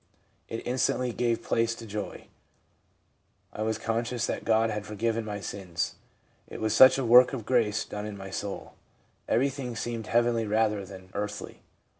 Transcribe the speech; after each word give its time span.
It 0.49 0.65
instantly 0.65 1.13
gave 1.13 1.43
place 1.43 1.75
to 1.75 1.85
joy. 1.85 2.25
I 3.53 3.61
was 3.61 3.77
conscious 3.77 4.25
that 4.25 4.43
God 4.43 4.71
had 4.71 4.83
forgiven 4.83 5.23
my 5.23 5.39
sins. 5.39 5.93
It 6.47 6.59
was 6.59 6.73
such 6.73 6.97
a 6.97 7.05
work 7.05 7.33
of 7.33 7.45
grace 7.45 7.85
done 7.85 8.07
in 8.07 8.17
my 8.17 8.31
soul. 8.31 8.73
Every 9.29 9.51
thing 9.51 9.75
seemed 9.75 10.07
heavenly 10.07 10.47
rather 10.47 10.83
than 10.87 11.11
earthly. 11.13 11.61